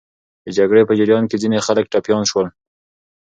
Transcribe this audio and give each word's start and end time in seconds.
د 0.45 0.47
جګړې 0.57 0.81
په 0.89 0.93
جریان 0.99 1.23
کې 1.29 1.41
ځینې 1.43 1.59
خلک 1.67 1.85
ټپیان 1.91 2.23
سول. 2.31 2.47